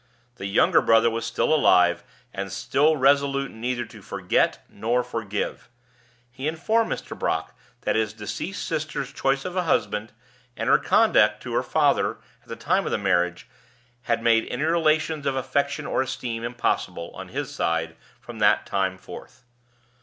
[0.37, 2.03] The younger brother was still alive,
[2.33, 5.69] and still resolute neither to forget nor forgive.
[6.31, 7.15] He informed Mr.
[7.15, 10.11] Brock that his deceased sister's choice of a husband,
[10.57, 13.47] and her conduct to her father at the time of her marriage,
[14.05, 18.97] had made any relations of affection or esteem impossible, on his side, from that time
[18.97, 19.43] forth.